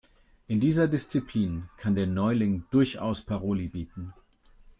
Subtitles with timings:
[0.47, 4.13] In dieser Disziplin kann der Neuling durchaus Paroli bieten.